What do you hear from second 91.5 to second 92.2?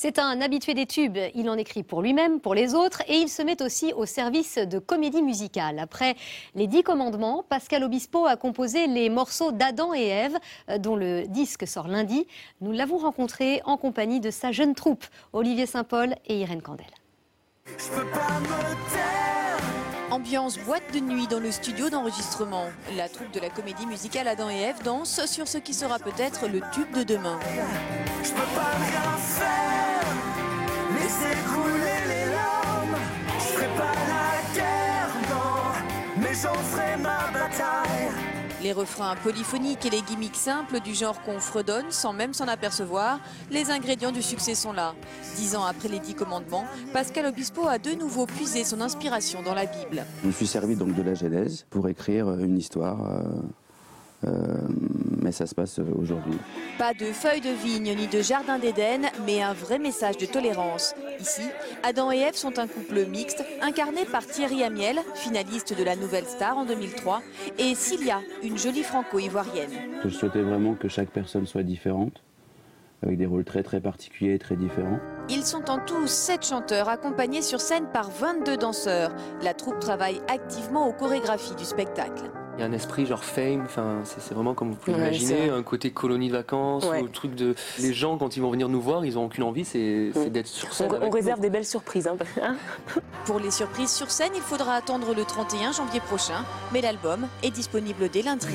belles surprises. Hein.